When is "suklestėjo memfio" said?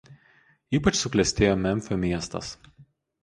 1.01-1.97